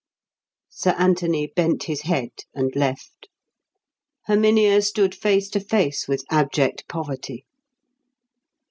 [0.71, 3.27] Sir Anthony bent his head and left.
[4.27, 7.45] Herminia stood face to face with abject poverty.